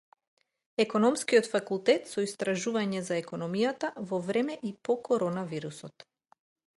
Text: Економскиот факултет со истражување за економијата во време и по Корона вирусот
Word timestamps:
Економскиот 0.83 1.49
факултет 1.51 2.07
со 2.13 2.23
истражување 2.29 3.03
за 3.11 3.19
економијата 3.25 3.91
во 4.13 4.21
време 4.31 4.57
и 4.71 4.73
по 4.89 4.97
Корона 5.09 5.45
вирусот 5.53 6.07